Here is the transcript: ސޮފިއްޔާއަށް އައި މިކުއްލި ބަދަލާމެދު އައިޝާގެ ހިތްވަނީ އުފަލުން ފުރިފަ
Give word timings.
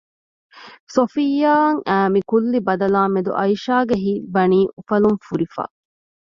ސޮފިއްޔާއަށް 0.93 1.81
އައި 1.87 2.09
މިކުއްލި 2.13 2.59
ބަދަލާމެދު 2.67 3.31
އައިޝާގެ 3.39 3.95
ހިތްވަނީ 4.05 4.59
އުފަލުން 4.75 5.19
ފުރިފަ 5.25 5.63